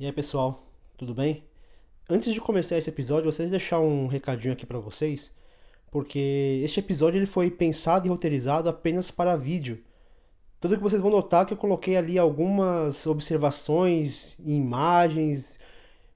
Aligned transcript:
E 0.00 0.06
aí 0.06 0.12
pessoal, 0.12 0.62
tudo 0.96 1.12
bem? 1.12 1.42
Antes 2.08 2.32
de 2.32 2.40
começar 2.40 2.78
esse 2.78 2.88
episódio, 2.88 3.32
de 3.32 3.46
deixar 3.48 3.80
um 3.80 4.06
recadinho 4.06 4.52
aqui 4.52 4.64
para 4.64 4.78
vocês, 4.78 5.32
porque 5.90 6.60
este 6.62 6.78
episódio 6.78 7.18
ele 7.18 7.26
foi 7.26 7.50
pensado 7.50 8.06
e 8.06 8.08
roteirizado 8.08 8.68
apenas 8.68 9.10
para 9.10 9.36
vídeo. 9.36 9.82
Tudo 10.60 10.76
que 10.76 10.82
vocês 10.84 11.00
vão 11.00 11.10
notar 11.10 11.42
é 11.42 11.46
que 11.46 11.52
eu 11.52 11.56
coloquei 11.56 11.96
ali 11.96 12.16
algumas 12.16 13.08
observações, 13.08 14.36
imagens, 14.38 15.58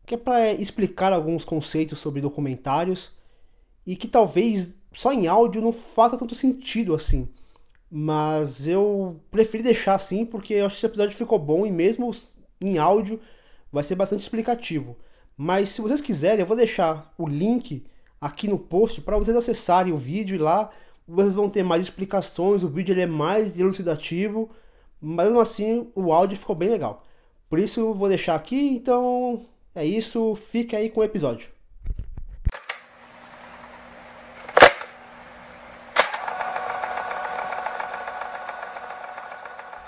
que 0.06 0.14
é 0.14 0.18
para 0.18 0.52
explicar 0.52 1.12
alguns 1.12 1.44
conceitos 1.44 1.98
sobre 1.98 2.20
documentários 2.20 3.10
e 3.84 3.96
que 3.96 4.06
talvez 4.06 4.76
só 4.92 5.12
em 5.12 5.26
áudio 5.26 5.60
não 5.60 5.72
faça 5.72 6.16
tanto 6.16 6.36
sentido 6.36 6.94
assim. 6.94 7.28
Mas 7.90 8.68
eu 8.68 9.20
preferi 9.28 9.64
deixar 9.64 9.96
assim 9.96 10.24
porque 10.24 10.54
eu 10.54 10.66
acho 10.66 10.76
que 10.76 10.78
esse 10.78 10.86
episódio 10.86 11.16
ficou 11.16 11.36
bom 11.40 11.66
e 11.66 11.70
mesmo 11.72 12.12
em 12.60 12.78
áudio 12.78 13.18
vai 13.72 13.82
ser 13.82 13.94
bastante 13.94 14.20
explicativo. 14.20 14.96
Mas 15.36 15.70
se 15.70 15.80
vocês 15.80 16.00
quiserem, 16.00 16.40
eu 16.40 16.46
vou 16.46 16.56
deixar 16.56 17.12
o 17.16 17.26
link 17.26 17.84
aqui 18.20 18.46
no 18.46 18.58
post 18.58 19.00
para 19.00 19.16
vocês 19.16 19.36
acessarem 19.36 19.92
o 19.92 19.96
vídeo 19.96 20.36
e 20.36 20.38
lá 20.38 20.70
vocês 21.08 21.34
vão 21.34 21.50
ter 21.50 21.62
mais 21.62 21.82
explicações, 21.82 22.62
o 22.62 22.68
vídeo 22.68 22.92
ele 22.92 23.00
é 23.00 23.06
mais 23.06 23.58
elucidativo, 23.58 24.50
mas 25.00 25.26
mesmo 25.26 25.40
assim 25.40 25.90
o 25.94 26.12
áudio 26.12 26.38
ficou 26.38 26.54
bem 26.54 26.68
legal. 26.68 27.02
Por 27.48 27.58
isso 27.58 27.80
eu 27.80 27.94
vou 27.94 28.08
deixar 28.08 28.34
aqui, 28.34 28.76
então 28.76 29.42
é 29.74 29.84
isso, 29.84 30.34
fica 30.36 30.76
aí 30.76 30.88
com 30.88 31.00
o 31.00 31.04
episódio. 31.04 31.50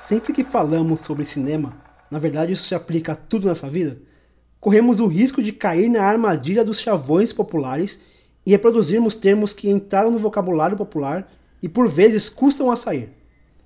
Sempre 0.08 0.34
que 0.34 0.44
falamos 0.44 1.00
sobre 1.00 1.24
cinema, 1.24 1.83
na 2.14 2.20
verdade 2.20 2.52
isso 2.52 2.62
se 2.62 2.76
aplica 2.76 3.10
a 3.10 3.16
tudo 3.16 3.48
nessa 3.48 3.68
vida, 3.68 3.98
corremos 4.60 5.00
o 5.00 5.08
risco 5.08 5.42
de 5.42 5.50
cair 5.50 5.88
na 5.88 6.04
armadilha 6.04 6.64
dos 6.64 6.78
chavões 6.78 7.32
populares 7.32 7.98
e 8.46 8.52
reproduzirmos 8.52 9.16
termos 9.16 9.52
que 9.52 9.68
entraram 9.68 10.12
no 10.12 10.18
vocabulário 10.20 10.76
popular 10.76 11.28
e 11.60 11.68
por 11.68 11.88
vezes 11.88 12.28
custam 12.28 12.70
a 12.70 12.76
sair. 12.76 13.10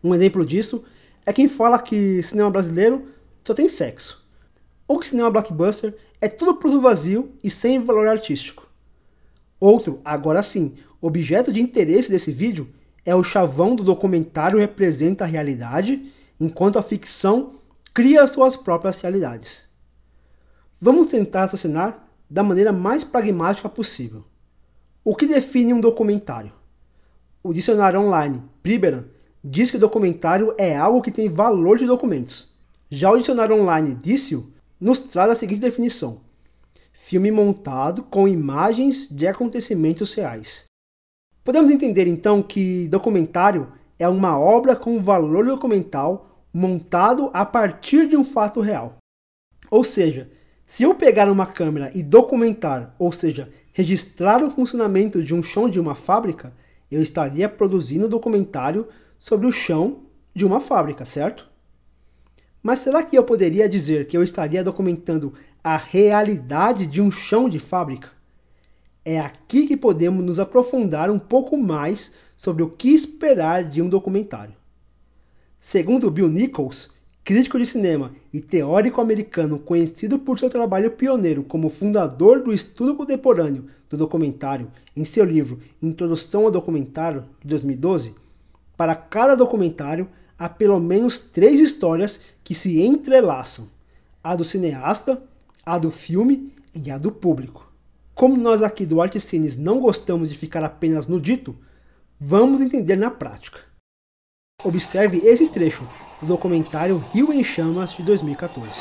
Um 0.02 0.14
exemplo 0.14 0.46
disso 0.46 0.82
é 1.26 1.32
quem 1.32 1.46
fala 1.46 1.78
que 1.78 2.22
cinema 2.22 2.50
brasileiro 2.50 3.08
só 3.44 3.52
tem 3.52 3.68
sexo, 3.68 4.26
ou 4.86 4.98
que 4.98 5.06
cinema 5.06 5.30
blockbuster 5.30 5.94
é 6.18 6.26
tudo 6.26 6.54
produto 6.54 6.80
vazio 6.80 7.30
e 7.44 7.50
sem 7.50 7.78
valor 7.78 8.08
artístico. 8.08 8.66
Outro, 9.60 10.00
agora 10.02 10.42
sim, 10.42 10.74
objeto 11.02 11.52
de 11.52 11.60
interesse 11.60 12.10
desse 12.10 12.32
vídeo 12.32 12.66
é 13.04 13.14
o 13.14 13.22
chavão 13.22 13.76
do 13.76 13.84
documentário 13.84 14.58
representa 14.58 15.24
a 15.24 15.26
realidade, 15.26 16.10
enquanto 16.40 16.78
a 16.78 16.82
ficção 16.82 17.57
cria 17.98 18.24
suas 18.28 18.56
próprias 18.56 19.00
realidades. 19.00 19.64
Vamos 20.80 21.08
tentar 21.08 21.40
raciocinar 21.40 22.08
da 22.30 22.44
maneira 22.44 22.70
mais 22.70 23.02
pragmática 23.02 23.68
possível. 23.68 24.24
O 25.04 25.16
que 25.16 25.26
define 25.26 25.74
um 25.74 25.80
documentário? 25.80 26.52
O 27.42 27.52
dicionário 27.52 28.00
online 28.00 28.44
Priberan 28.62 29.06
diz 29.42 29.72
que 29.72 29.78
documentário 29.78 30.54
é 30.56 30.76
algo 30.76 31.02
que 31.02 31.10
tem 31.10 31.28
valor 31.28 31.76
de 31.76 31.86
documentos. 31.86 32.54
Já 32.88 33.10
o 33.10 33.18
dicionário 33.18 33.60
online 33.60 33.96
Dício 33.96 34.52
nos 34.80 35.00
traz 35.00 35.32
a 35.32 35.34
seguinte 35.34 35.60
definição: 35.60 36.20
filme 36.92 37.32
montado 37.32 38.04
com 38.04 38.28
imagens 38.28 39.08
de 39.10 39.26
acontecimentos 39.26 40.14
reais. 40.14 40.66
Podemos 41.42 41.68
entender 41.68 42.06
então 42.06 42.44
que 42.44 42.86
documentário 42.86 43.72
é 43.98 44.08
uma 44.08 44.38
obra 44.38 44.76
com 44.76 45.02
valor 45.02 45.44
documental 45.44 46.28
montado 46.52 47.30
a 47.32 47.44
partir 47.44 48.08
de 48.08 48.16
um 48.16 48.24
fato 48.24 48.60
real. 48.60 48.96
Ou 49.70 49.84
seja, 49.84 50.30
se 50.64 50.82
eu 50.82 50.94
pegar 50.94 51.30
uma 51.30 51.46
câmera 51.46 51.90
e 51.94 52.02
documentar, 52.02 52.94
ou 52.98 53.10
seja, 53.10 53.48
registrar 53.72 54.42
o 54.42 54.50
funcionamento 54.50 55.22
de 55.22 55.34
um 55.34 55.42
chão 55.42 55.68
de 55.68 55.80
uma 55.80 55.94
fábrica, 55.94 56.52
eu 56.90 57.02
estaria 57.02 57.48
produzindo 57.48 58.06
um 58.06 58.08
documentário 58.10 58.88
sobre 59.18 59.46
o 59.46 59.52
chão 59.52 60.02
de 60.34 60.44
uma 60.44 60.60
fábrica, 60.60 61.04
certo? 61.04 61.48
Mas 62.62 62.80
será 62.80 63.02
que 63.02 63.16
eu 63.16 63.24
poderia 63.24 63.68
dizer 63.68 64.06
que 64.06 64.16
eu 64.16 64.22
estaria 64.22 64.64
documentando 64.64 65.32
a 65.62 65.76
realidade 65.76 66.86
de 66.86 67.00
um 67.00 67.10
chão 67.10 67.48
de 67.48 67.58
fábrica? 67.58 68.10
É 69.04 69.18
aqui 69.18 69.66
que 69.66 69.76
podemos 69.76 70.24
nos 70.24 70.38
aprofundar 70.38 71.10
um 71.10 71.18
pouco 71.18 71.56
mais 71.56 72.14
sobre 72.36 72.62
o 72.62 72.68
que 72.68 72.90
esperar 72.90 73.64
de 73.64 73.80
um 73.80 73.88
documentário. 73.88 74.57
Segundo 75.60 76.08
Bill 76.08 76.28
Nichols, 76.28 76.90
crítico 77.24 77.58
de 77.58 77.66
cinema 77.66 78.12
e 78.32 78.40
teórico 78.40 79.00
americano 79.00 79.58
conhecido 79.58 80.16
por 80.16 80.38
seu 80.38 80.48
trabalho 80.48 80.92
pioneiro 80.92 81.42
como 81.42 81.68
fundador 81.68 82.44
do 82.44 82.52
estudo 82.52 82.94
contemporâneo 82.94 83.66
do 83.90 83.96
documentário 83.96 84.70
em 84.96 85.04
seu 85.04 85.24
livro 85.24 85.58
Introdução 85.82 86.44
ao 86.44 86.50
Documentário, 86.52 87.24
de 87.40 87.48
2012, 87.48 88.14
para 88.76 88.94
cada 88.94 89.34
documentário 89.34 90.08
há 90.38 90.48
pelo 90.48 90.78
menos 90.78 91.18
três 91.18 91.58
histórias 91.58 92.20
que 92.44 92.54
se 92.54 92.80
entrelaçam: 92.80 93.68
a 94.22 94.36
do 94.36 94.44
cineasta, 94.44 95.20
a 95.66 95.76
do 95.76 95.90
filme 95.90 96.52
e 96.72 96.88
a 96.88 96.96
do 96.96 97.10
público. 97.10 97.68
Como 98.14 98.36
nós 98.36 98.62
aqui 98.62 98.86
do 98.86 99.02
Arte 99.02 99.18
Cines 99.18 99.56
não 99.56 99.80
gostamos 99.80 100.28
de 100.28 100.36
ficar 100.36 100.62
apenas 100.62 101.08
no 101.08 101.20
dito, 101.20 101.56
vamos 102.18 102.60
entender 102.60 102.94
na 102.94 103.10
prática. 103.10 103.67
Observe 104.64 105.18
esse 105.18 105.46
trecho 105.46 105.86
do 106.20 106.26
documentário 106.26 106.98
Rio 107.14 107.32
em 107.32 107.44
Chamas 107.44 107.92
de 107.92 108.02
2014. 108.02 108.80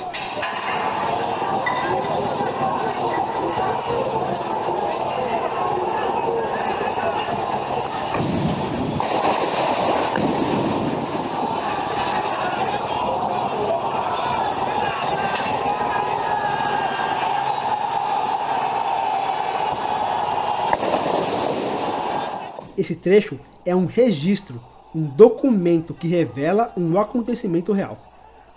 Esse 22.76 22.96
trecho 22.96 23.40
é 23.64 23.76
um 23.76 23.86
registro 23.86 24.60
um 24.94 25.04
documento 25.04 25.94
que 25.94 26.08
revela 26.08 26.74
um 26.78 27.00
acontecimento 27.00 27.72
real. 27.72 27.98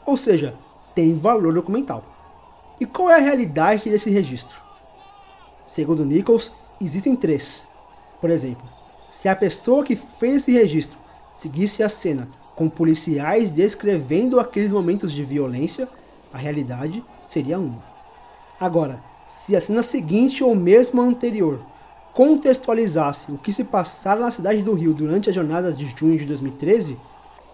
Ou 0.07 0.17
seja, 0.17 0.55
tem 0.95 1.15
valor 1.15 1.53
documental. 1.55 2.05
E 2.81 2.87
qual 2.87 3.11
é 3.11 3.15
a 3.15 3.19
realidade 3.19 3.91
desse 3.91 4.11
registro? 4.11 4.61
Segundo 5.67 6.05
Nichols, 6.05 6.53
existem 6.81 7.15
três. 7.15 7.69
Por 8.21 8.31
exemplo, 8.31 8.67
se 9.13 9.29
a 9.29 9.37
pessoa 9.37 9.85
que 9.85 9.95
fez 9.95 10.37
esse 10.37 10.53
registro 10.53 10.99
seguisse 11.33 11.83
a 11.83 11.89
cena 11.89 12.29
com 12.57 12.69
policiais 12.69 13.51
descrevendo 13.51 14.41
aqueles 14.41 14.71
momentos 14.71 15.13
de 15.13 15.25
violência, 15.25 15.89
a 16.33 16.39
realidade 16.39 17.05
seria 17.27 17.59
uma. 17.59 17.85
Agora, 18.59 19.03
se 19.27 19.55
a 19.55 19.61
cena 19.61 19.83
seguinte 19.83 20.43
ou 20.43 20.55
mesmo 20.55 21.01
anterior 21.01 21.61
contextualizasse 22.15 23.31
o 23.33 23.39
que 23.39 23.53
se 23.53 23.65
passara 23.65 24.21
na 24.21 24.31
cidade 24.31 24.63
do 24.63 24.75
Rio 24.75 24.93
durante 24.93 25.29
as 25.29 25.35
jornadas 25.35 25.77
de 25.77 25.87
junho 25.97 26.19
de 26.19 26.25
2013, 26.25 26.99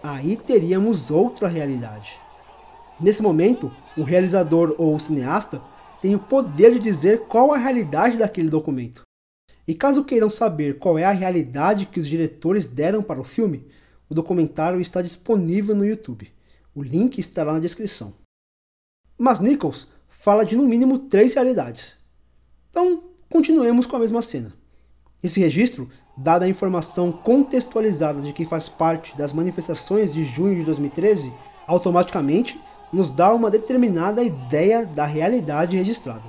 aí 0.01 0.35
teríamos 0.35 1.11
outra 1.11 1.47
realidade. 1.47 2.19
Nesse 2.99 3.21
momento, 3.21 3.71
o 3.95 4.03
realizador 4.03 4.73
ou 4.77 4.95
o 4.95 4.99
cineasta 4.99 5.61
tem 6.01 6.15
o 6.15 6.19
poder 6.19 6.73
de 6.73 6.79
dizer 6.79 7.21
qual 7.27 7.53
a 7.53 7.57
realidade 7.57 8.17
daquele 8.17 8.49
documento. 8.49 9.03
E 9.67 9.75
caso 9.75 10.03
queiram 10.03 10.29
saber 10.29 10.79
qual 10.79 10.97
é 10.97 11.03
a 11.03 11.11
realidade 11.11 11.85
que 11.85 11.99
os 11.99 12.07
diretores 12.07 12.65
deram 12.65 13.03
para 13.03 13.19
o 13.19 13.25
filme, 13.25 13.67
o 14.09 14.15
documentário 14.15 14.79
está 14.79 15.01
disponível 15.01 15.75
no 15.75 15.85
YouTube. 15.85 16.31
O 16.73 16.81
link 16.81 17.17
estará 17.19 17.51
na 17.51 17.59
descrição. 17.59 18.13
Mas 19.17 19.39
Nichols 19.39 19.87
fala 20.07 20.45
de 20.45 20.55
no 20.55 20.65
mínimo 20.65 20.99
três 20.99 21.33
realidades. 21.33 21.95
Então, 22.69 23.06
Continuemos 23.29 23.85
com 23.85 23.97
a 23.97 23.99
mesma 23.99 24.21
cena. 24.21 24.53
Esse 25.21 25.41
registro, 25.41 25.89
dada 26.15 26.45
a 26.45 26.47
informação 26.47 27.11
contextualizada 27.11 28.21
de 28.21 28.31
que 28.31 28.45
faz 28.45 28.69
parte 28.69 29.17
das 29.17 29.33
manifestações 29.33 30.13
de 30.13 30.23
junho 30.23 30.55
de 30.55 30.63
2013, 30.63 31.33
automaticamente 31.67 32.57
nos 32.91 33.11
dá 33.11 33.33
uma 33.33 33.51
determinada 33.51 34.23
ideia 34.23 34.85
da 34.85 35.05
realidade 35.05 35.75
registrada. 35.75 36.23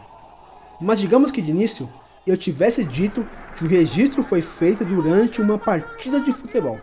Mas 0.81 0.99
digamos 0.99 1.31
que 1.31 1.41
de 1.41 1.53
início 1.53 1.89
eu 2.27 2.37
tivesse 2.37 2.85
dito 2.85 3.25
que 3.57 3.65
o 3.65 3.69
registro 3.69 4.25
foi 4.25 4.43
feito 4.43 4.85
durante 4.85 5.41
uma 5.41 5.57
partida 5.57 6.19
de 6.21 6.33
futebol. 6.33 6.81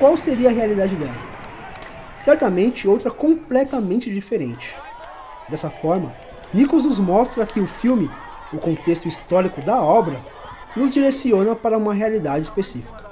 Qual 0.00 0.16
seria 0.16 0.48
a 0.48 0.52
realidade 0.52 0.96
dela? 0.96 1.14
Certamente 2.24 2.88
outra 2.88 3.12
completamente 3.12 4.12
diferente. 4.12 4.74
Dessa 5.48 5.70
forma, 5.70 6.12
Nichols 6.52 6.84
nos 6.84 6.98
mostra 6.98 7.46
que 7.46 7.60
o 7.60 7.66
filme 7.66 8.10
o 8.52 8.58
contexto 8.58 9.06
histórico 9.06 9.60
da 9.62 9.82
obra 9.82 10.24
nos 10.76 10.92
direciona 10.92 11.54
para 11.54 11.78
uma 11.78 11.94
realidade 11.94 12.44
específica. 12.44 13.08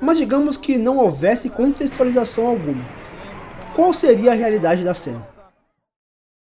Mas 0.00 0.18
digamos 0.18 0.56
que 0.56 0.76
não 0.76 0.98
houvesse 0.98 1.48
contextualização 1.48 2.46
alguma. 2.46 2.84
Qual 3.74 3.92
seria 3.92 4.32
a 4.32 4.34
realidade 4.34 4.84
da 4.84 4.94
cena? 4.94 5.26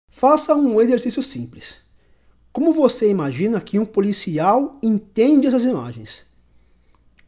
Faça 0.09 0.55
um 0.55 0.81
exercício 0.81 1.23
simples. 1.23 1.81
Como 2.51 2.73
você 2.73 3.09
imagina 3.09 3.61
que 3.61 3.79
um 3.79 3.85
policial 3.85 4.77
entende 4.83 5.47
essas 5.47 5.63
imagens? 5.63 6.25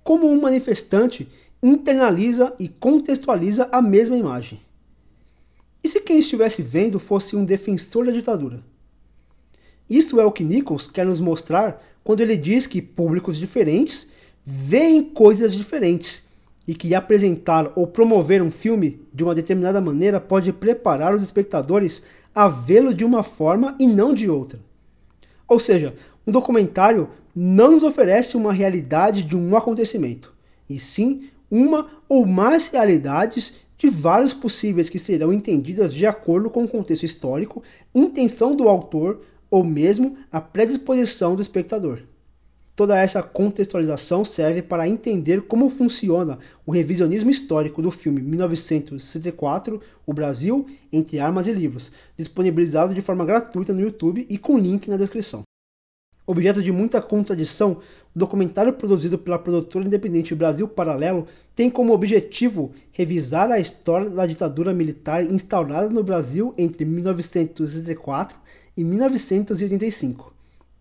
Como 0.03 0.27
um 0.27 0.41
manifestante 0.41 1.29
internaliza 1.61 2.53
e 2.59 2.67
contextualiza 2.67 3.69
a 3.71 3.81
mesma 3.81 4.17
imagem? 4.17 4.59
E 5.81 5.87
se 5.87 6.01
quem 6.01 6.19
estivesse 6.19 6.61
vendo 6.61 6.99
fosse 6.99 7.35
um 7.35 7.45
defensor 7.45 8.05
da 8.05 8.11
ditadura? 8.11 8.61
Isso 9.89 10.19
é 10.19 10.25
o 10.25 10.31
que 10.31 10.43
Nichols 10.43 10.87
quer 10.87 11.05
nos 11.05 11.19
mostrar 11.19 11.81
quando 12.03 12.21
ele 12.21 12.37
diz 12.37 12.67
que 12.67 12.81
públicos 12.81 13.37
diferentes 13.37 14.11
veem 14.45 15.03
coisas 15.03 15.53
diferentes 15.53 16.27
e 16.67 16.73
que 16.73 16.95
apresentar 16.95 17.71
ou 17.75 17.85
promover 17.85 18.41
um 18.41 18.51
filme 18.51 19.01
de 19.13 19.23
uma 19.23 19.35
determinada 19.35 19.81
maneira 19.81 20.19
pode 20.19 20.51
preparar 20.53 21.13
os 21.13 21.21
espectadores 21.21 22.03
a 22.33 22.47
vê-lo 22.47 22.93
de 22.93 23.05
uma 23.05 23.21
forma 23.23 23.75
e 23.79 23.85
não 23.85 24.13
de 24.13 24.29
outra. 24.29 24.59
Ou 25.47 25.59
seja, 25.59 25.93
um 26.25 26.31
documentário 26.31 27.09
não 27.35 27.71
nos 27.71 27.83
oferece 27.83 28.37
uma 28.37 28.53
realidade 28.53 29.23
de 29.23 29.35
um 29.35 29.55
acontecimento, 29.55 30.33
e 30.69 30.79
sim 30.79 31.29
uma 31.49 31.87
ou 32.07 32.25
mais 32.25 32.67
realidades 32.67 33.55
de 33.77 33.89
vários 33.89 34.33
possíveis 34.33 34.89
que 34.89 34.97
serão 34.97 35.33
entendidas 35.33 35.93
de 35.93 36.05
acordo 36.05 36.49
com 36.49 36.63
o 36.63 36.67
contexto 36.67 37.03
histórico, 37.03 37.61
intenção 37.93 38.55
do 38.55 38.69
autor 38.69 39.21
ou 39.53 39.63
mesmo 39.63 40.17
a 40.31 40.41
predisposição 40.41 41.35
do 41.35 41.41
espectador. 41.43 41.99
Toda 42.75 42.99
essa 42.99 43.21
contextualização 43.21 44.25
serve 44.25 44.63
para 44.63 44.89
entender 44.89 45.43
como 45.43 45.69
funciona 45.69 46.39
o 46.65 46.71
revisionismo 46.71 47.29
histórico 47.29 47.79
do 47.79 47.91
filme 47.91 48.19
1964, 48.19 49.79
O 50.07 50.11
Brasil 50.11 50.65
entre 50.91 51.19
Armas 51.19 51.45
e 51.45 51.53
Livros, 51.53 51.91
disponibilizado 52.17 52.95
de 52.95 53.01
forma 53.01 53.23
gratuita 53.23 53.73
no 53.73 53.81
YouTube 53.81 54.25
e 54.27 54.39
com 54.39 54.57
link 54.57 54.89
na 54.89 54.97
descrição. 54.97 55.43
Objeto 56.25 56.63
de 56.63 56.71
muita 56.71 56.99
contradição, 56.99 57.73
o 58.15 58.17
documentário 58.17 58.73
produzido 58.73 59.19
pela 59.19 59.37
produtora 59.37 59.85
independente 59.85 60.33
Brasil 60.33 60.67
Paralelo 60.67 61.27
tem 61.55 61.69
como 61.69 61.93
objetivo 61.93 62.71
revisar 62.91 63.51
a 63.51 63.59
história 63.59 64.09
da 64.09 64.25
ditadura 64.25 64.73
militar 64.73 65.23
instaurada 65.23 65.89
no 65.89 66.03
Brasil 66.03 66.55
entre 66.57 66.85
1964 66.85 68.41
e 68.75 68.83
1985, 68.83 70.33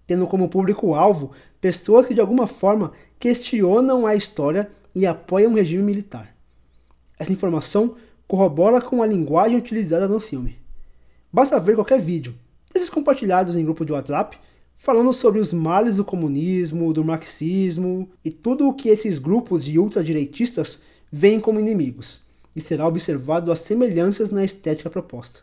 tendo 0.07 0.27
como 0.27 0.49
público-alvo 0.49 1.33
pessoas 1.61 2.07
que 2.07 2.15
de 2.15 2.21
alguma 2.21 2.47
forma 2.47 2.93
questionam 3.19 4.07
a 4.07 4.15
história 4.15 4.71
e 4.95 5.07
apoiam 5.07 5.53
o 5.53 5.57
regime 5.57 5.83
militar. 5.83 6.35
Essa 7.19 7.33
informação 7.33 7.97
corrobora 8.27 8.81
com 8.81 9.03
a 9.03 9.07
linguagem 9.07 9.59
utilizada 9.59 10.09
no 10.09 10.19
filme. 10.19 10.59
Basta 11.33 11.61
ver 11.61 11.75
qualquer 11.75 12.01
vídeo, 12.01 12.35
desses 12.73 12.91
compartilhados 12.91 13.57
em 13.57 13.65
grupo 13.65 13.85
de 13.85 13.93
WhatsApp, 13.93 14.39
falando 14.75 15.13
sobre 15.13 15.41
os 15.41 15.53
males 15.53 15.97
do 15.97 16.05
comunismo, 16.05 16.93
do 16.93 17.05
marxismo 17.05 18.11
e 18.25 18.31
tudo 18.31 18.67
o 18.67 18.75
que 18.75 18.89
esses 18.89 19.19
grupos 19.19 19.65
de 19.65 19.79
ultradireitistas 19.79 20.83
veem 21.11 21.39
como 21.39 21.61
inimigos, 21.61 22.23
e 22.57 22.61
será 22.61 22.87
observado 22.87 23.53
as 23.53 23.61
semelhanças 23.61 24.31
na 24.31 24.45
estética 24.45 24.91
proposta. 24.91 25.41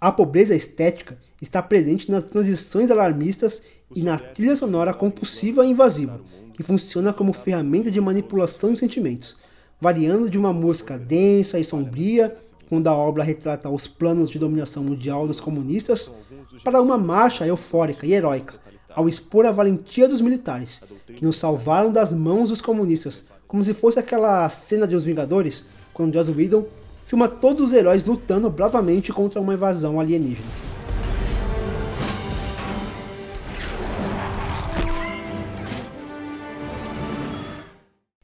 A 0.00 0.12
pobreza 0.12 0.54
estética 0.54 1.18
está 1.42 1.60
presente 1.60 2.08
nas 2.08 2.22
transições 2.22 2.88
alarmistas 2.88 3.62
e 3.96 4.02
na 4.04 4.16
trilha 4.16 4.54
sonora 4.54 4.94
compulsiva 4.94 5.66
e 5.66 5.70
invasiva, 5.70 6.20
que 6.54 6.62
funciona 6.62 7.12
como 7.12 7.32
ferramenta 7.32 7.90
de 7.90 8.00
manipulação 8.00 8.72
de 8.72 8.78
sentimentos, 8.78 9.36
variando 9.80 10.30
de 10.30 10.38
uma 10.38 10.52
música 10.52 10.96
densa 10.96 11.58
e 11.58 11.64
sombria, 11.64 12.36
quando 12.68 12.86
a 12.86 12.94
obra 12.94 13.24
retrata 13.24 13.68
os 13.68 13.88
planos 13.88 14.30
de 14.30 14.38
dominação 14.38 14.84
mundial 14.84 15.26
dos 15.26 15.40
comunistas, 15.40 16.14
para 16.62 16.80
uma 16.80 16.96
marcha 16.96 17.44
eufórica 17.44 18.06
e 18.06 18.12
heróica, 18.12 18.54
ao 18.90 19.08
expor 19.08 19.46
a 19.46 19.50
valentia 19.50 20.06
dos 20.06 20.20
militares, 20.20 20.80
que 21.06 21.24
nos 21.24 21.38
salvaram 21.38 21.90
das 21.90 22.12
mãos 22.12 22.50
dos 22.50 22.60
comunistas, 22.60 23.26
como 23.48 23.64
se 23.64 23.74
fosse 23.74 23.98
aquela 23.98 24.48
cena 24.48 24.86
de 24.86 24.94
Os 24.94 25.04
Vingadores, 25.04 25.64
quando 25.92 26.14
Joss 26.14 26.30
Whedon 26.30 26.66
filma 27.08 27.26
todos 27.26 27.64
os 27.64 27.72
heróis 27.72 28.04
lutando 28.04 28.50
bravamente 28.50 29.14
contra 29.14 29.40
uma 29.40 29.54
invasão 29.54 29.98
alienígena. 29.98 30.46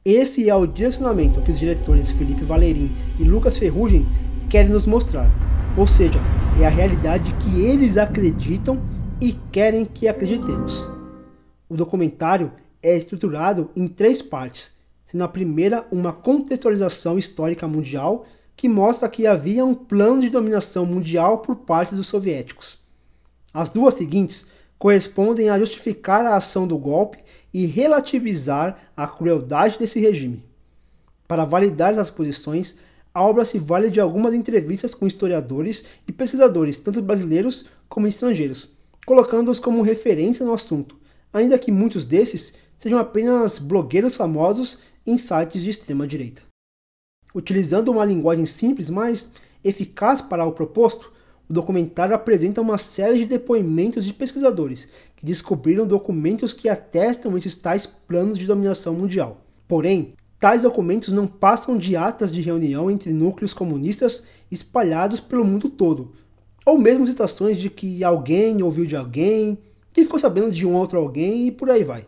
Esse 0.05 0.47
é 0.47 0.55
o 0.55 0.67
direcionamento 0.67 1.41
que 1.41 1.49
os 1.49 1.57
diretores 1.57 2.11
Felipe 2.11 2.45
Valerim 2.45 2.95
e 3.19 3.23
Lucas 3.23 3.57
Ferrugem 3.57 4.05
querem 4.47 4.71
nos 4.71 4.85
mostrar, 4.85 5.31
ou 5.75 5.87
seja, 5.87 6.19
é 6.61 6.67
a 6.67 6.69
realidade 6.69 7.33
que 7.39 7.65
eles 7.65 7.97
acreditam 7.97 8.79
e 9.19 9.33
querem 9.51 9.83
que 9.83 10.07
acreditemos. 10.07 10.87
O 11.67 11.75
documentário 11.75 12.51
é 12.83 12.95
estruturado 12.95 13.71
em 13.75 13.87
três 13.87 14.21
partes, 14.21 14.77
sendo 15.03 15.23
a 15.23 15.27
primeira 15.27 15.87
uma 15.91 16.13
contextualização 16.13 17.17
histórica 17.17 17.67
mundial 17.67 18.27
que 18.55 18.69
mostra 18.69 19.09
que 19.09 19.27
havia 19.27 19.65
um 19.65 19.75
plano 19.75 20.21
de 20.21 20.29
dominação 20.29 20.85
mundial 20.85 21.39
por 21.39 21.55
parte 21.57 21.93
dos 21.93 22.07
soviéticos. 22.07 22.79
As 23.53 23.69
duas 23.69 23.93
seguintes 23.93 24.47
correspondem 24.77 25.49
a 25.49 25.59
justificar 25.59 26.25
a 26.25 26.35
ação 26.35 26.67
do 26.67 26.77
golpe 26.77 27.19
e 27.53 27.65
relativizar 27.65 28.91
a 28.95 29.07
crueldade 29.07 29.79
desse 29.79 29.99
regime. 29.99 30.43
Para 31.27 31.45
validar 31.45 31.93
essas 31.93 32.09
posições, 32.09 32.77
a 33.13 33.23
obra 33.23 33.45
se 33.45 33.57
vale 33.57 33.89
de 33.89 33.99
algumas 33.99 34.33
entrevistas 34.33 34.93
com 34.93 35.07
historiadores 35.07 35.85
e 36.07 36.11
pesquisadores, 36.11 36.77
tanto 36.77 37.01
brasileiros 37.01 37.65
como 37.87 38.07
estrangeiros, 38.07 38.69
colocando-os 39.05 39.59
como 39.59 39.81
referência 39.81 40.45
no 40.45 40.53
assunto, 40.53 40.97
ainda 41.31 41.57
que 41.57 41.71
muitos 41.71 42.05
desses 42.05 42.53
sejam 42.77 42.99
apenas 42.99 43.57
blogueiros 43.57 44.15
famosos 44.15 44.79
em 45.07 45.17
sites 45.17 45.63
de 45.63 45.69
extrema 45.69 46.05
direita. 46.05 46.41
Utilizando 47.35 47.91
uma 47.91 48.05
linguagem 48.05 48.45
simples, 48.45 48.89
mas 48.89 49.33
eficaz 49.61 50.21
para 50.21 50.45
o 50.45 50.53
proposto, 50.53 51.11
o 51.49 51.53
documentário 51.53 52.15
apresenta 52.15 52.61
uma 52.61 52.77
série 52.77 53.19
de 53.19 53.25
depoimentos 53.25 54.05
de 54.05 54.13
pesquisadores 54.13 54.87
que 55.17 55.25
descobriram 55.25 55.85
documentos 55.85 56.53
que 56.53 56.69
atestam 56.69 57.37
esses 57.37 57.53
tais 57.53 57.85
planos 57.85 58.39
de 58.39 58.47
dominação 58.47 58.93
mundial. 58.93 59.41
Porém, 59.67 60.13
tais 60.39 60.61
documentos 60.61 61.11
não 61.11 61.27
passam 61.27 61.77
de 61.77 61.97
atas 61.97 62.31
de 62.31 62.39
reunião 62.39 62.89
entre 62.89 63.11
núcleos 63.11 63.53
comunistas 63.53 64.23
espalhados 64.49 65.19
pelo 65.19 65.43
mundo 65.43 65.67
todo, 65.67 66.13
ou 66.65 66.77
mesmo 66.77 67.05
citações 67.05 67.57
de 67.57 67.69
que 67.69 68.01
alguém 68.01 68.63
ouviu 68.63 68.85
de 68.85 68.95
alguém, 68.95 69.57
que 69.91 70.05
ficou 70.05 70.17
sabendo 70.17 70.51
de 70.51 70.65
um 70.65 70.73
outro 70.73 70.97
alguém 70.97 71.47
e 71.47 71.51
por 71.51 71.69
aí 71.69 71.83
vai. 71.83 72.07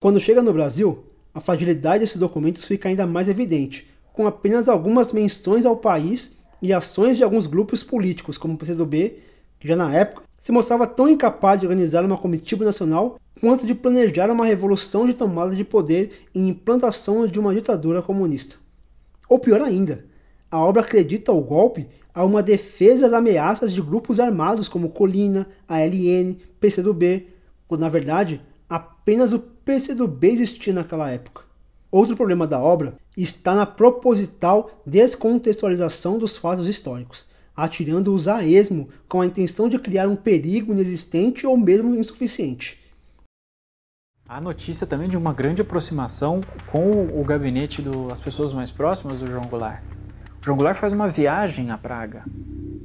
Quando 0.00 0.18
chega 0.18 0.42
no 0.42 0.52
Brasil, 0.52 1.04
a 1.32 1.40
fragilidade 1.40 2.00
desses 2.00 2.18
documentos 2.18 2.64
fica 2.64 2.88
ainda 2.88 3.06
mais 3.06 3.28
evidente, 3.28 3.91
com 4.12 4.26
apenas 4.26 4.68
algumas 4.68 5.12
menções 5.12 5.64
ao 5.64 5.76
país 5.76 6.38
e 6.60 6.72
ações 6.72 7.16
de 7.16 7.24
alguns 7.24 7.46
grupos 7.46 7.82
políticos, 7.82 8.38
como 8.38 8.54
o 8.54 8.56
PCdoB, 8.56 9.18
que 9.58 9.68
já 9.68 9.76
na 9.76 9.94
época 9.94 10.22
se 10.38 10.52
mostrava 10.52 10.86
tão 10.86 11.08
incapaz 11.08 11.60
de 11.60 11.66
organizar 11.66 12.04
uma 12.04 12.18
comitiva 12.18 12.64
nacional 12.64 13.18
quanto 13.40 13.66
de 13.66 13.74
planejar 13.74 14.30
uma 14.30 14.44
revolução 14.44 15.06
de 15.06 15.14
tomada 15.14 15.54
de 15.54 15.64
poder 15.64 16.28
e 16.34 16.40
implantação 16.40 17.26
de 17.26 17.38
uma 17.38 17.54
ditadura 17.54 18.02
comunista. 18.02 18.56
Ou 19.28 19.38
pior 19.38 19.60
ainda, 19.60 20.04
a 20.50 20.58
obra 20.58 20.82
acredita 20.82 21.32
o 21.32 21.40
golpe 21.40 21.88
a 22.14 22.24
uma 22.24 22.42
defesa 22.42 23.02
das 23.02 23.12
ameaças 23.12 23.72
de 23.72 23.80
grupos 23.80 24.20
armados 24.20 24.68
como 24.68 24.90
Colina, 24.90 25.46
ALN, 25.66 26.36
PCdoB, 26.60 27.26
quando 27.66 27.80
na 27.80 27.88
verdade 27.88 28.40
apenas 28.68 29.32
o 29.32 29.38
PCdoB 29.38 30.28
existia 30.28 30.72
naquela 30.72 31.10
época. 31.10 31.42
Outro 31.90 32.16
problema 32.16 32.46
da 32.46 32.60
obra 32.60 32.94
está 33.16 33.54
na 33.54 33.66
proposital 33.66 34.82
descontextualização 34.86 36.18
dos 36.18 36.36
fatos 36.36 36.66
históricos, 36.66 37.26
atirando-os 37.54 38.28
a 38.28 38.44
esmo 38.44 38.88
com 39.08 39.20
a 39.20 39.26
intenção 39.26 39.68
de 39.68 39.78
criar 39.78 40.08
um 40.08 40.16
perigo 40.16 40.72
inexistente 40.72 41.46
ou 41.46 41.56
mesmo 41.56 41.94
insuficiente. 41.94 42.80
A 44.26 44.40
notícia 44.40 44.86
também 44.86 45.08
de 45.08 45.16
uma 45.16 45.34
grande 45.34 45.60
aproximação 45.60 46.40
com 46.68 47.20
o 47.20 47.22
gabinete 47.22 47.82
das 47.82 48.20
pessoas 48.20 48.52
mais 48.52 48.70
próximas 48.70 49.20
do 49.20 49.26
João 49.26 49.46
Goulart. 49.46 49.82
O 50.40 50.44
João 50.44 50.56
Goulart 50.56 50.78
faz 50.78 50.94
uma 50.94 51.06
viagem 51.06 51.70
à 51.70 51.76
Praga. 51.76 52.24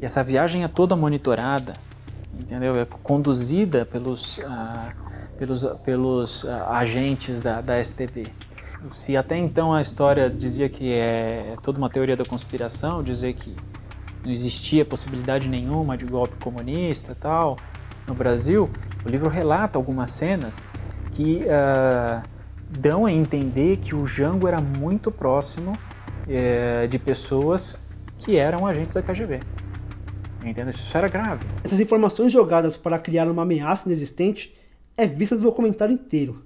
E 0.01 0.03
essa 0.03 0.21
viagem 0.23 0.63
é 0.63 0.67
toda 0.67 0.95
monitorada, 0.95 1.73
entendeu? 2.37 2.75
É 2.75 2.85
conduzida 2.85 3.85
pelos, 3.85 4.41
ah, 4.45 4.93
pelos, 5.37 5.63
pelos 5.85 6.45
ah, 6.45 6.77
agentes 6.77 7.41
da, 7.41 7.61
da 7.61 7.81
STV 7.81 8.29
se 8.89 9.17
até 9.17 9.37
então 9.37 9.73
a 9.73 9.81
história 9.81 10.29
dizia 10.29 10.69
que 10.69 10.93
é 10.93 11.55
toda 11.63 11.77
uma 11.77 11.89
teoria 11.89 12.15
da 12.15 12.25
conspiração, 12.25 13.03
dizer 13.03 13.33
que 13.33 13.55
não 14.23 14.31
existia 14.31 14.85
possibilidade 14.85 15.47
nenhuma 15.47 15.97
de 15.97 16.05
golpe 16.05 16.35
comunista 16.43 17.15
tal 17.15 17.57
no 18.07 18.13
Brasil, 18.13 18.69
o 19.05 19.09
livro 19.09 19.29
relata 19.29 19.77
algumas 19.77 20.09
cenas 20.11 20.67
que 21.11 21.41
uh, 21.45 22.23
dão 22.69 23.05
a 23.05 23.11
entender 23.11 23.77
que 23.77 23.95
o 23.95 24.05
Jango 24.05 24.47
era 24.47 24.61
muito 24.61 25.11
próximo 25.11 25.71
uh, 25.71 26.87
de 26.87 26.99
pessoas 26.99 27.81
que 28.17 28.37
eram 28.37 28.65
agentes 28.65 28.95
da 28.95 29.01
KGB. 29.01 29.39
Entendo? 30.45 30.69
Isso 30.69 30.97
era 30.97 31.07
grave. 31.07 31.45
Essas 31.63 31.79
informações 31.79 32.31
jogadas 32.31 32.77
para 32.77 32.97
criar 32.97 33.27
uma 33.27 33.41
ameaça 33.41 33.87
inexistente 33.87 34.55
é 34.95 35.05
vista 35.05 35.35
do 35.35 35.43
documentário 35.43 35.93
inteiro. 35.93 36.45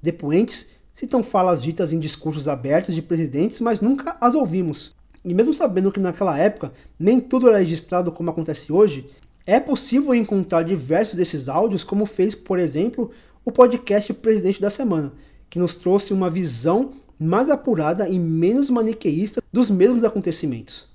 Depoentes 0.00 0.70
citam 0.92 1.22
falas 1.22 1.62
ditas 1.62 1.92
em 1.92 1.98
discursos 1.98 2.48
abertos 2.48 2.94
de 2.94 3.02
presidentes, 3.02 3.60
mas 3.60 3.80
nunca 3.80 4.16
as 4.20 4.34
ouvimos. 4.34 4.94
E 5.24 5.32
mesmo 5.34 5.54
sabendo 5.54 5.92
que 5.92 6.00
naquela 6.00 6.38
época 6.38 6.72
nem 6.98 7.20
tudo 7.20 7.48
era 7.48 7.58
registrado 7.58 8.10
como 8.10 8.30
acontece 8.30 8.72
hoje, 8.72 9.08
é 9.46 9.58
possível 9.58 10.14
encontrar 10.14 10.62
diversos 10.62 11.14
desses 11.14 11.48
áudios, 11.48 11.84
como 11.84 12.06
fez, 12.06 12.34
por 12.34 12.58
exemplo, 12.58 13.10
o 13.44 13.50
podcast 13.50 14.12
Presidente 14.14 14.60
da 14.60 14.70
Semana, 14.70 15.12
que 15.50 15.58
nos 15.58 15.74
trouxe 15.74 16.12
uma 16.12 16.30
visão 16.30 16.92
mais 17.18 17.50
apurada 17.50 18.08
e 18.08 18.18
menos 18.18 18.70
maniqueísta 18.70 19.42
dos 19.52 19.70
mesmos 19.70 20.04
acontecimentos. 20.04 20.88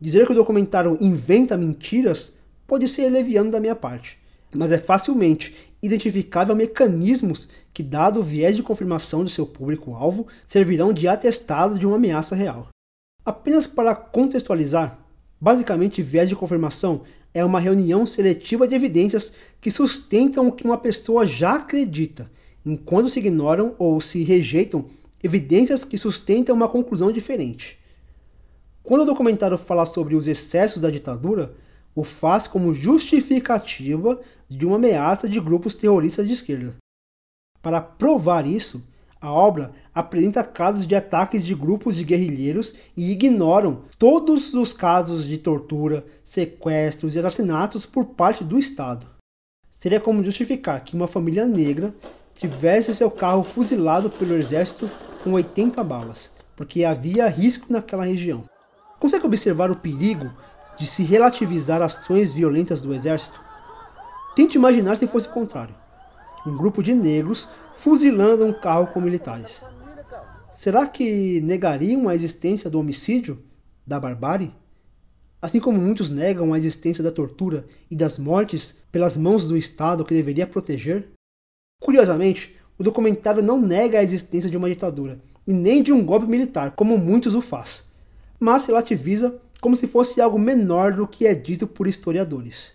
Dizer 0.00 0.26
que 0.26 0.32
o 0.32 0.36
documentário 0.36 0.96
inventa 1.00 1.56
mentiras 1.56 2.34
pode 2.66 2.88
ser 2.88 3.08
leviano 3.08 3.50
da 3.50 3.60
minha 3.60 3.76
parte, 3.76 4.18
mas 4.54 4.70
é 4.72 4.78
facilmente 4.78 5.54
identificável 5.84 6.56
mecanismos 6.56 7.48
que, 7.72 7.82
dado 7.82 8.20
o 8.20 8.22
viés 8.22 8.56
de 8.56 8.62
confirmação 8.62 9.24
de 9.24 9.30
seu 9.30 9.46
público-alvo, 9.46 10.26
servirão 10.46 10.92
de 10.92 11.06
atestado 11.06 11.78
de 11.78 11.86
uma 11.86 11.96
ameaça 11.96 12.34
real. 12.34 12.68
Apenas 13.24 13.66
para 13.66 13.94
contextualizar, 13.94 14.98
basicamente 15.40 16.02
viés 16.02 16.28
de 16.28 16.36
confirmação 16.36 17.02
é 17.34 17.44
uma 17.44 17.60
reunião 17.60 18.06
seletiva 18.06 18.66
de 18.66 18.74
evidências 18.74 19.34
que 19.60 19.70
sustentam 19.70 20.46
o 20.46 20.52
que 20.52 20.64
uma 20.64 20.78
pessoa 20.78 21.26
já 21.26 21.56
acredita, 21.56 22.30
enquanto 22.64 23.10
se 23.10 23.18
ignoram 23.18 23.74
ou 23.78 24.00
se 24.00 24.22
rejeitam 24.22 24.86
evidências 25.22 25.84
que 25.84 25.98
sustentam 25.98 26.54
uma 26.54 26.68
conclusão 26.68 27.10
diferente. 27.10 27.78
Quando 28.82 29.02
o 29.02 29.06
documentário 29.06 29.58
fala 29.58 29.84
sobre 29.84 30.14
os 30.14 30.28
excessos 30.28 30.80
da 30.80 30.90
ditadura, 30.90 31.54
o 31.94 32.02
faz 32.02 32.46
como 32.46 32.74
justificativa 32.74 34.20
de 34.48 34.66
uma 34.66 34.76
ameaça 34.76 35.28
de 35.28 35.40
grupos 35.40 35.74
terroristas 35.74 36.26
de 36.26 36.32
esquerda. 36.32 36.76
Para 37.62 37.80
provar 37.80 38.46
isso, 38.46 38.86
a 39.24 39.32
obra 39.32 39.72
apresenta 39.94 40.44
casos 40.44 40.86
de 40.86 40.94
ataques 40.94 41.42
de 41.42 41.54
grupos 41.54 41.96
de 41.96 42.04
guerrilheiros 42.04 42.74
e 42.94 43.10
ignoram 43.10 43.84
todos 43.98 44.52
os 44.52 44.74
casos 44.74 45.26
de 45.26 45.38
tortura, 45.38 46.04
sequestros 46.22 47.16
e 47.16 47.18
assassinatos 47.18 47.86
por 47.86 48.04
parte 48.04 48.44
do 48.44 48.58
Estado. 48.58 49.06
Seria 49.70 49.98
como 49.98 50.22
justificar 50.22 50.84
que 50.84 50.94
uma 50.94 51.08
família 51.08 51.46
negra 51.46 51.94
tivesse 52.34 52.94
seu 52.94 53.10
carro 53.10 53.42
fuzilado 53.42 54.10
pelo 54.10 54.34
exército 54.34 54.90
com 55.22 55.32
80 55.32 55.82
balas, 55.82 56.30
porque 56.54 56.84
havia 56.84 57.26
risco 57.26 57.72
naquela 57.72 58.04
região. 58.04 58.44
Consegue 59.00 59.24
observar 59.24 59.70
o 59.70 59.76
perigo 59.76 60.30
de 60.78 60.86
se 60.86 61.02
relativizar 61.02 61.82
ações 61.82 62.32
violentas 62.32 62.80
do 62.80 62.92
exército? 62.92 63.40
Tente 64.34 64.56
imaginar 64.56 64.96
se 64.96 65.06
fosse 65.06 65.28
o 65.28 65.32
contrário. 65.32 65.74
Um 66.46 66.56
grupo 66.56 66.82
de 66.82 66.92
negros 66.94 67.48
fuzilando 67.74 68.44
um 68.44 68.52
carro 68.52 68.88
com 68.88 69.00
militares. 69.00 69.62
Será 70.50 70.86
que 70.86 71.40
negariam 71.40 72.08
a 72.08 72.14
existência 72.14 72.70
do 72.70 72.78
homicídio, 72.78 73.42
da 73.86 73.98
barbárie? 73.98 74.54
Assim 75.40 75.60
como 75.60 75.78
muitos 75.78 76.10
negam 76.10 76.52
a 76.52 76.58
existência 76.58 77.02
da 77.04 77.10
tortura 77.10 77.66
e 77.90 77.96
das 77.96 78.18
mortes 78.18 78.78
pelas 78.90 79.16
mãos 79.16 79.48
do 79.48 79.56
Estado 79.56 80.04
que 80.04 80.14
deveria 80.14 80.46
proteger? 80.46 81.08
Curiosamente, 81.82 82.56
o 82.78 82.82
documentário 82.82 83.42
não 83.42 83.60
nega 83.60 83.98
a 83.98 84.02
existência 84.02 84.50
de 84.50 84.56
uma 84.56 84.68
ditadura 84.68 85.20
e 85.46 85.52
nem 85.52 85.82
de 85.82 85.92
um 85.92 86.04
golpe 86.04 86.26
militar, 86.26 86.72
como 86.72 86.96
muitos 86.96 87.34
o 87.34 87.40
faz, 87.40 87.90
mas 88.40 88.66
relativiza 88.66 89.40
como 89.64 89.74
se 89.74 89.86
fosse 89.86 90.20
algo 90.20 90.38
menor 90.38 90.92
do 90.92 91.08
que 91.08 91.26
é 91.26 91.34
dito 91.34 91.66
por 91.66 91.86
historiadores. 91.86 92.72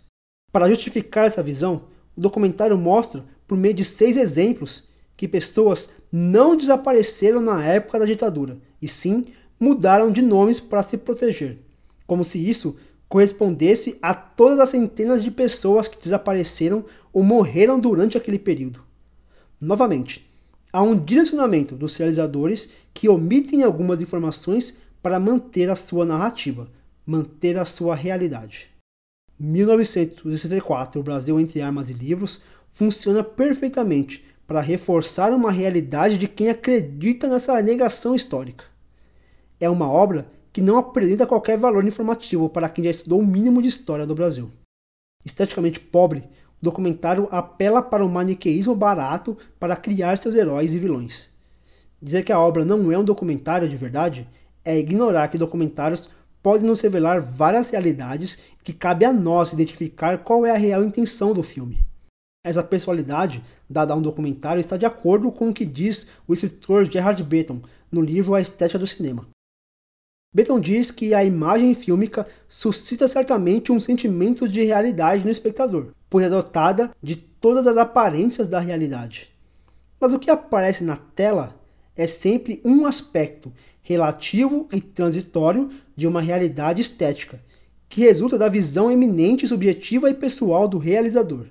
Para 0.52 0.68
justificar 0.68 1.28
essa 1.28 1.44
visão, 1.44 1.84
o 2.18 2.20
documentário 2.20 2.76
mostra, 2.80 3.24
por 3.48 3.56
meio 3.56 3.76
de 3.76 3.86
seis 3.86 4.18
exemplos, 4.18 4.90
que 5.16 5.28
pessoas 5.28 5.92
não 6.12 6.58
desapareceram 6.58 7.42
na 7.42 7.64
época 7.64 8.00
da 8.00 8.06
ditadura, 8.06 8.58
e 8.82 8.88
sim 8.88 9.26
mudaram 9.60 10.12
de 10.12 10.24
nomes 10.24 10.60
para 10.60 10.82
se 10.82 10.98
proteger, 10.98 11.60
como 12.08 12.24
se 12.24 12.40
isso 12.40 12.80
correspondesse 13.08 14.00
a 14.02 14.16
todas 14.16 14.60
as 14.60 14.70
centenas 14.70 15.24
de 15.24 15.30
pessoas 15.30 15.88
que 15.88 16.02
desapareceram 16.02 16.84
ou 17.14 17.22
morreram 17.22 17.80
durante 17.80 18.18
aquele 18.18 18.40
período. 18.40 18.82
Novamente, 19.62 20.28
há 20.74 20.82
um 20.82 20.98
direcionamento 20.98 21.76
dos 21.76 21.96
realizadores 21.98 22.72
que 22.96 23.08
omitem 23.08 23.62
algumas 23.62 24.02
informações 24.02 24.76
para 25.04 25.20
manter 25.20 25.70
a 25.70 25.76
sua 25.76 26.04
narrativa, 26.04 26.68
manter 27.10 27.58
a 27.58 27.66
sua 27.66 27.96
realidade. 27.96 28.68
1964, 29.40 31.02
o 31.02 31.04
Brasil 31.04 31.40
entre 31.40 31.60
armas 31.60 31.90
e 31.90 31.94
livros, 31.94 32.40
funciona 32.72 33.24
perfeitamente 33.24 34.24
para 34.46 34.62
reforçar 34.62 35.34
uma 35.34 35.50
realidade 35.50 36.20
de 36.20 36.28
quem 36.28 36.52
acredita 36.52 37.28
nessa 37.28 37.60
negação 37.64 38.14
histórica. 38.14 38.66
É 39.60 39.68
uma 39.68 39.90
obra 39.90 40.30
que 40.54 40.62
não 40.62 40.78
apresenta 40.78 41.26
qualquer 41.26 41.58
valor 41.58 41.84
informativo 41.84 42.48
para 42.48 42.70
quem 42.70 42.84
já 42.84 42.92
estudou 42.92 43.20
o 43.20 43.26
mínimo 43.26 43.60
de 43.60 43.70
história 43.70 44.06
do 44.06 44.14
Brasil. 44.14 44.52
Esteticamente 45.26 45.80
pobre, 45.80 46.20
o 46.62 46.66
documentário 46.66 47.28
apela 47.32 47.82
para 47.82 48.06
o 48.06 48.10
maniqueísmo 48.10 48.76
barato 48.76 49.36
para 49.60 49.76
criar 49.76 50.20
seus 50.20 50.36
heróis 50.36 50.76
e 50.76 50.80
vilões. 50.80 51.30
Dizer 52.00 52.24
que 52.24 52.32
a 52.32 52.40
obra 52.40 52.64
não 52.64 52.92
é 52.92 52.98
um 53.00 53.04
documentário 53.04 53.68
de 53.68 53.76
verdade 53.76 54.30
é 54.64 54.78
ignorar 54.78 55.28
que 55.30 55.38
documentários 55.38 56.08
podem 56.42 56.68
nos 56.68 56.82
revelar 56.82 57.22
várias 57.22 57.70
realidades 57.70 58.40
que 58.64 58.74
cabe 58.74 59.06
a 59.06 59.14
nós 59.14 59.54
identificar 59.54 60.20
qual 60.20 60.46
é 60.46 60.52
a 60.52 60.58
real 60.58 60.84
intenção 60.84 61.34
do 61.34 61.44
filme. 61.44 61.86
Essa 62.44 62.64
personalidade 62.64 63.44
dada 63.70 63.94
a 63.94 63.96
um 63.96 64.02
documentário 64.02 64.60
está 64.60 64.78
de 64.78 64.86
acordo 64.86 65.32
com 65.32 65.50
o 65.50 65.54
que 65.54 65.66
diz 65.66 66.08
o 66.28 66.34
escritor 66.34 66.90
Gerard 66.90 67.22
Beaton 67.24 67.62
no 67.92 68.02
livro 68.02 68.34
A 68.34 68.42
Estética 68.42 68.80
do 68.80 68.88
Cinema. 68.88 69.28
Beaton 70.34 70.60
diz 70.60 70.92
que 70.92 71.14
a 71.14 71.24
imagem 71.24 71.74
fílmica 71.74 72.28
suscita 72.48 73.08
certamente 73.08 73.72
um 73.72 73.80
sentimento 73.80 74.48
de 74.48 74.64
realidade 74.64 75.26
no 75.26 75.32
espectador, 75.32 75.92
pois 76.10 76.26
é 76.26 76.30
dotada 76.30 76.92
de 77.02 77.16
todas 77.16 77.66
as 77.66 77.78
aparências 77.78 78.48
da 78.48 78.60
realidade. 78.60 79.32
Mas 80.00 80.14
o 80.14 80.20
que 80.20 80.30
aparece 80.30 80.84
na 80.84 80.96
tela 80.96 81.59
é 82.00 82.08
sempre 82.08 82.62
um 82.64 82.86
aspecto 82.86 83.52
relativo 83.82 84.70
e 84.72 84.80
transitório 84.80 85.70
de 85.94 86.08
uma 86.08 86.22
realidade 86.22 86.80
estética, 86.80 87.44
que 87.90 88.00
resulta 88.00 88.38
da 88.38 88.48
visão 88.48 88.90
eminente, 88.90 89.46
subjetiva 89.46 90.10
e 90.10 90.14
pessoal 90.14 90.66
do 90.66 90.78
realizador. 90.78 91.48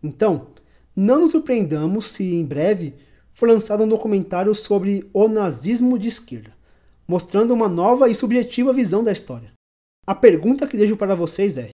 Então, 0.00 0.46
não 0.94 1.22
nos 1.22 1.32
surpreendamos 1.32 2.06
se 2.12 2.36
em 2.36 2.44
breve 2.44 2.94
for 3.32 3.48
lançado 3.48 3.82
um 3.82 3.88
documentário 3.88 4.54
sobre 4.54 5.10
o 5.12 5.26
nazismo 5.26 5.98
de 5.98 6.06
esquerda, 6.06 6.54
mostrando 7.08 7.52
uma 7.52 7.68
nova 7.68 8.08
e 8.08 8.14
subjetiva 8.14 8.72
visão 8.72 9.02
da 9.02 9.10
história. 9.10 9.50
A 10.06 10.14
pergunta 10.14 10.68
que 10.68 10.76
deixo 10.76 10.96
para 10.96 11.16
vocês 11.16 11.58
é: 11.58 11.70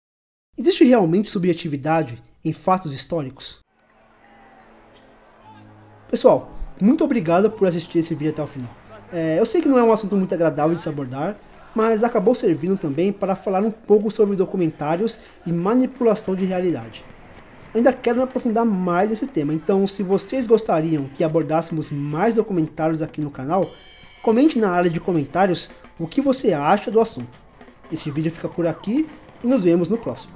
existe 0.56 0.84
realmente 0.84 1.30
subjetividade 1.30 2.22
em 2.42 2.52
fatos 2.54 2.94
históricos? 2.94 3.58
Pessoal, 6.08 6.59
muito 6.80 7.04
obrigado 7.04 7.50
por 7.50 7.68
assistir 7.68 7.98
esse 7.98 8.14
vídeo 8.14 8.32
até 8.32 8.42
o 8.42 8.46
final. 8.46 8.70
É, 9.12 9.38
eu 9.38 9.46
sei 9.46 9.60
que 9.60 9.68
não 9.68 9.78
é 9.78 9.82
um 9.82 9.92
assunto 9.92 10.16
muito 10.16 10.32
agradável 10.32 10.74
de 10.74 10.82
se 10.82 10.88
abordar, 10.88 11.36
mas 11.74 12.02
acabou 12.02 12.34
servindo 12.34 12.76
também 12.76 13.12
para 13.12 13.36
falar 13.36 13.62
um 13.62 13.70
pouco 13.70 14.10
sobre 14.10 14.36
documentários 14.36 15.18
e 15.46 15.52
manipulação 15.52 16.34
de 16.34 16.44
realidade. 16.44 17.04
Ainda 17.74 17.92
quero 17.92 18.16
me 18.16 18.24
aprofundar 18.24 18.64
mais 18.64 19.10
nesse 19.10 19.26
tema, 19.26 19.54
então 19.54 19.86
se 19.86 20.02
vocês 20.02 20.46
gostariam 20.46 21.08
que 21.14 21.22
abordássemos 21.22 21.90
mais 21.90 22.34
documentários 22.34 23.00
aqui 23.00 23.20
no 23.20 23.30
canal, 23.30 23.70
comente 24.22 24.58
na 24.58 24.70
área 24.70 24.90
de 24.90 24.98
comentários 24.98 25.70
o 25.98 26.06
que 26.06 26.20
você 26.20 26.52
acha 26.52 26.90
do 26.90 27.00
assunto. 27.00 27.38
Esse 27.92 28.10
vídeo 28.10 28.32
fica 28.32 28.48
por 28.48 28.66
aqui 28.66 29.08
e 29.42 29.46
nos 29.46 29.62
vemos 29.62 29.88
no 29.88 29.98
próximo. 29.98 30.32